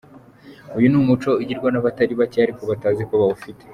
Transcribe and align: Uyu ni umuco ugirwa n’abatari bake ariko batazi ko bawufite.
Uyu 0.77 0.87
ni 0.89 0.97
umuco 1.01 1.29
ugirwa 1.41 1.67
n’abatari 1.71 2.13
bake 2.19 2.37
ariko 2.41 2.61
batazi 2.71 3.01
ko 3.09 3.13
bawufite. 3.21 3.63